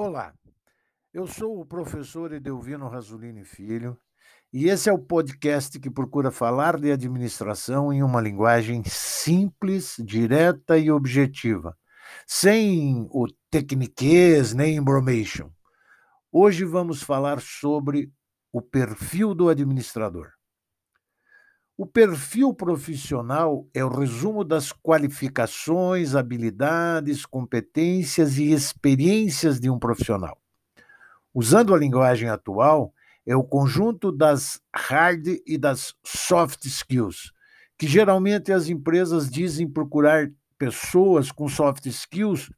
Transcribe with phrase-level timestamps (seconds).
[0.00, 0.32] Olá,
[1.12, 3.98] eu sou o professor Edelvino Rasulini Filho
[4.52, 10.78] e esse é o podcast que procura falar de administração em uma linguagem simples, direta
[10.78, 11.76] e objetiva,
[12.24, 15.50] sem o tecniquez nem embromation.
[16.30, 18.12] Hoje vamos falar sobre
[18.52, 20.37] o perfil do administrador.
[21.80, 30.36] O perfil profissional é o resumo das qualificações, habilidades, competências e experiências de um profissional.
[31.32, 32.92] Usando a linguagem atual,
[33.24, 37.32] é o conjunto das hard e das soft skills,
[37.78, 42.50] que geralmente as empresas dizem procurar pessoas com soft skills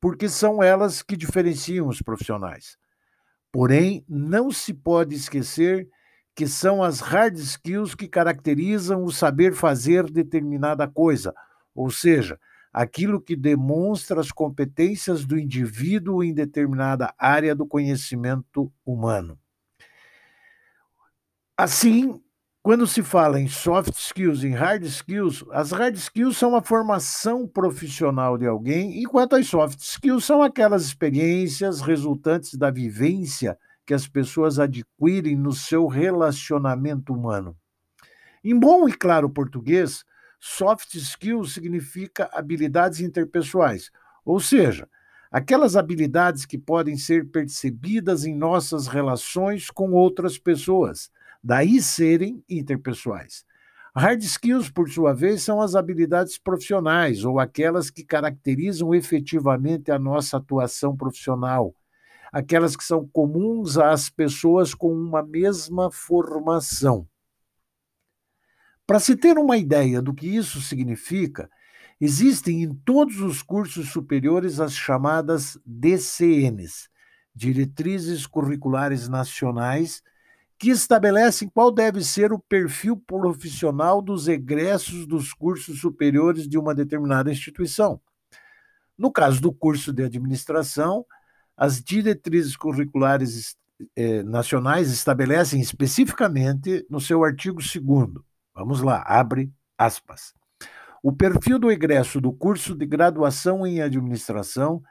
[0.00, 2.78] porque são elas que diferenciam os profissionais.
[3.50, 5.88] Porém, não se pode esquecer
[6.38, 11.34] que são as hard skills que caracterizam o saber fazer determinada coisa,
[11.74, 12.38] ou seja,
[12.72, 19.36] aquilo que demonstra as competências do indivíduo em determinada área do conhecimento humano.
[21.56, 22.22] Assim,
[22.62, 27.48] quando se fala em soft skills e hard skills, as hard skills são a formação
[27.48, 33.58] profissional de alguém, enquanto as soft skills são aquelas experiências resultantes da vivência
[33.88, 37.56] que as pessoas adquirem no seu relacionamento humano.
[38.44, 40.04] Em bom e claro português,
[40.38, 43.90] soft skills significa habilidades interpessoais,
[44.26, 44.86] ou seja,
[45.30, 51.10] aquelas habilidades que podem ser percebidas em nossas relações com outras pessoas,
[51.42, 53.42] daí serem interpessoais.
[53.96, 59.98] Hard skills, por sua vez, são as habilidades profissionais ou aquelas que caracterizam efetivamente a
[59.98, 61.74] nossa atuação profissional,
[62.32, 67.06] aquelas que são comuns às pessoas com uma mesma formação.
[68.86, 71.50] Para se ter uma ideia do que isso significa,
[72.00, 76.88] existem em todos os cursos superiores as chamadas DCNs,
[77.34, 80.02] Diretrizes Curriculares Nacionais,
[80.58, 86.74] que estabelecem qual deve ser o perfil profissional dos egressos dos cursos superiores de uma
[86.74, 88.00] determinada instituição.
[88.96, 91.06] No caso do curso de administração,
[91.58, 93.56] as diretrizes curriculares
[93.96, 98.14] eh, nacionais estabelecem especificamente no seu artigo 2
[98.54, 100.32] Vamos lá, abre aspas.
[101.02, 104.82] O perfil do egresso do curso de graduação em administração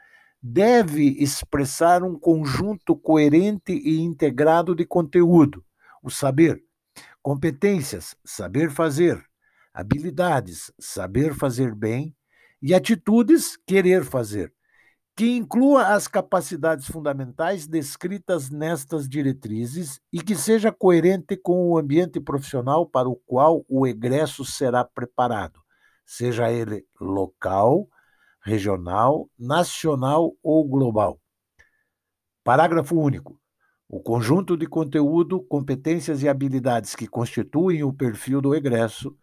[0.43, 5.63] deve expressar um conjunto coerente e integrado de conteúdo,
[6.03, 6.61] o saber,
[7.21, 9.23] competências, saber fazer,
[9.73, 12.15] habilidades, saber fazer bem
[12.61, 14.53] e atitudes, querer fazer,
[15.17, 22.19] que inclua as capacidades fundamentais descritas nestas diretrizes e que seja coerente com o ambiente
[22.19, 25.59] profissional para o qual o egresso será preparado,
[26.05, 27.89] seja ele local,
[28.39, 31.19] regional, nacional ou global.
[32.43, 33.41] Parágrafo único.
[33.89, 39.17] O conjunto de conteúdo, competências e habilidades que constituem o perfil do egresso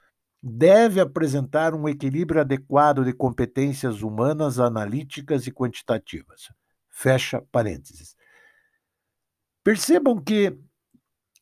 [0.46, 6.50] deve apresentar um equilíbrio adequado de competências humanas, analíticas e quantitativas.
[6.90, 8.14] Fecha parênteses.
[9.64, 10.54] Percebam que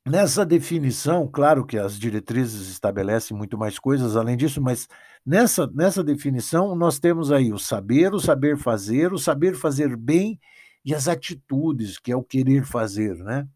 [0.07, 4.87] nessa definição, claro que as diretrizes estabelecem muito mais coisas além disso, mas
[5.27, 10.39] nessa, nessa definição nós temos aí o saber, o saber fazer, o saber fazer bem
[10.85, 13.49] e as atitudes, que é o querer fazer, né?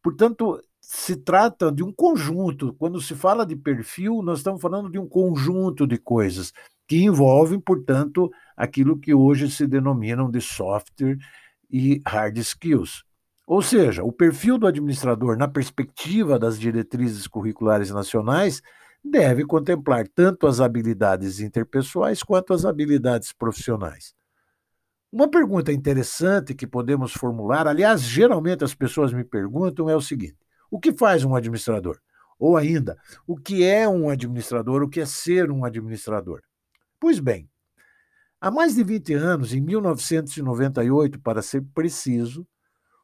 [0.00, 2.72] Portanto, se trata de um conjunto.
[2.72, 6.50] Quando se fala de perfil, nós estamos falando de um conjunto de coisas
[6.86, 11.18] que envolvem, portanto, aquilo que hoje se denominam de software
[11.70, 13.04] e hard skills.
[13.46, 18.62] Ou seja, o perfil do administrador, na perspectiva das diretrizes curriculares nacionais,
[19.04, 24.14] deve contemplar tanto as habilidades interpessoais quanto as habilidades profissionais.
[25.12, 30.47] Uma pergunta interessante que podemos formular, aliás, geralmente as pessoas me perguntam, é o seguinte:
[30.70, 31.98] o que faz um administrador?
[32.38, 32.96] Ou ainda,
[33.26, 34.82] o que é um administrador?
[34.82, 36.40] O que é ser um administrador?
[37.00, 37.48] Pois bem,
[38.40, 42.46] há mais de 20 anos, em 1998, para ser preciso,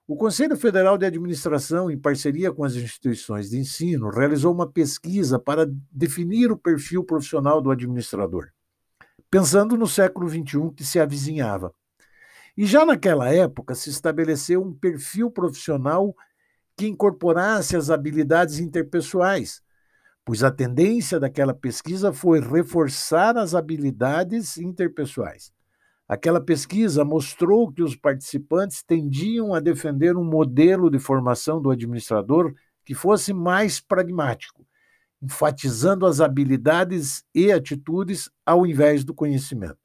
[0.07, 5.39] o Conselho Federal de Administração, em parceria com as instituições de ensino, realizou uma pesquisa
[5.39, 8.51] para definir o perfil profissional do administrador,
[9.31, 11.73] pensando no século XXI que se avizinhava.
[12.55, 16.15] E já naquela época se estabeleceu um perfil profissional
[16.77, 19.63] que incorporasse as habilidades interpessoais,
[20.25, 25.53] pois a tendência daquela pesquisa foi reforçar as habilidades interpessoais.
[26.09, 32.55] Aquela pesquisa mostrou que os participantes tendiam a defender um modelo de formação do administrador
[32.85, 34.67] que fosse mais pragmático,
[35.23, 39.79] enfatizando as habilidades e atitudes ao invés do conhecimento.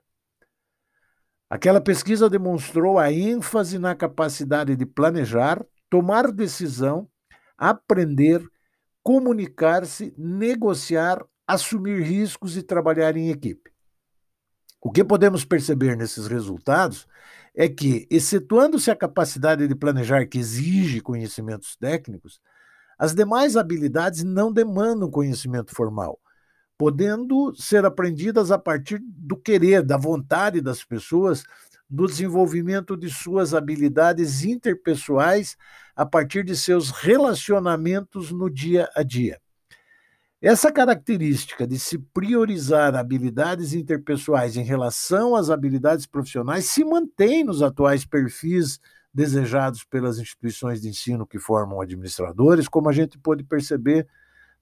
[1.50, 7.10] Aquela pesquisa demonstrou a ênfase na capacidade de planejar, tomar decisão,
[7.58, 8.46] aprender,
[9.04, 13.72] comunicar-se, negociar, assumir riscos e trabalhar em equipe.
[14.82, 17.08] O que podemos perceber nesses resultados
[17.56, 22.40] é que, excetuando-se a capacidade de planejar que exige conhecimentos técnicos,
[22.98, 26.20] as demais habilidades não demandam conhecimento formal,
[26.78, 31.44] podendo ser aprendidas a partir do querer, da vontade das pessoas,
[31.90, 35.58] do desenvolvimento de suas habilidades interpessoais
[35.96, 39.40] a partir de seus relacionamentos no dia a dia.
[40.42, 47.62] Essa característica de se priorizar habilidades interpessoais em relação às habilidades profissionais se mantém nos
[47.62, 48.80] atuais perfis
[49.14, 54.08] desejados pelas instituições de ensino que formam administradores, como a gente pôde perceber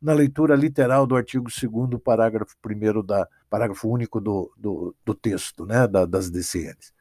[0.01, 5.65] na leitura literal do artigo 2 parágrafo 1 da parágrafo único do, do, do texto,
[5.65, 6.97] né, da, das DCNs.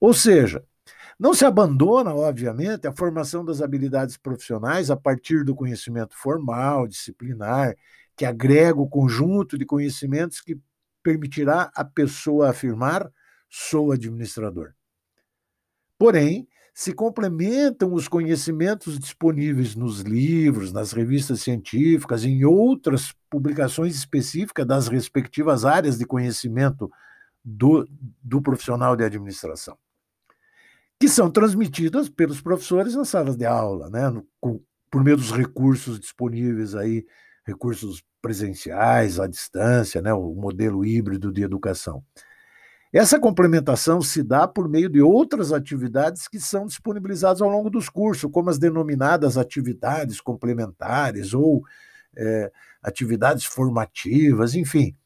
[0.00, 0.64] Ou seja,
[1.18, 7.74] não se abandona, obviamente, a formação das habilidades profissionais a partir do conhecimento formal, disciplinar
[8.16, 10.58] que agrega o conjunto de conhecimentos que
[11.02, 13.10] permitirá a pessoa afirmar:
[13.48, 14.72] sou administrador.
[15.98, 24.66] Porém, se complementam os conhecimentos disponíveis nos livros, nas revistas científicas, em outras publicações específicas
[24.66, 26.90] das respectivas áreas de conhecimento
[27.42, 27.88] do,
[28.22, 29.78] do profissional de administração,
[31.00, 34.60] que são transmitidas pelos professores nas salas de aula, né, no, com,
[34.90, 37.04] por meio dos recursos disponíveis aí
[37.44, 42.02] recursos presenciais, à distância, né, o modelo híbrido de educação.
[42.92, 47.88] Essa complementação se dá por meio de outras atividades que são disponibilizadas ao longo dos
[47.88, 51.62] cursos, como as denominadas atividades complementares ou
[52.16, 52.50] é,
[52.82, 54.96] atividades formativas, enfim.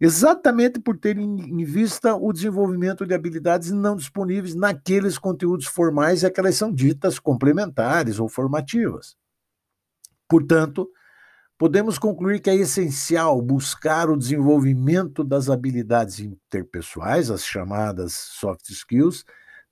[0.00, 6.30] Exatamente por ter em vista o desenvolvimento de habilidades não disponíveis naqueles conteúdos formais é
[6.30, 9.16] que elas são ditas complementares ou formativas.
[10.28, 10.90] Portanto,
[11.58, 19.24] podemos concluir que é essencial buscar o desenvolvimento das habilidades interpessoais, as chamadas soft skills,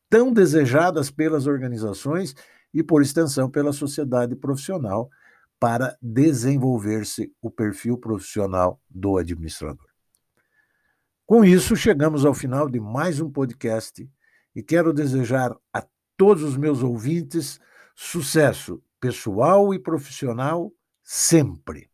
[0.09, 2.35] tão desejadas pelas organizações
[2.73, 5.11] e, por extensão, pela sociedade profissional,
[5.59, 9.92] para desenvolver-se o perfil profissional do administrador.
[11.25, 14.09] Com isso, chegamos ao final de mais um podcast
[14.55, 15.87] e quero desejar a
[16.17, 17.61] todos os meus ouvintes
[17.95, 20.73] sucesso pessoal e profissional
[21.03, 21.92] sempre.